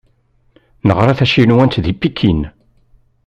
Yeɣra 0.87 1.17
tacinwant 1.19 1.81
di 1.83 1.93
Pikin. 2.01 2.41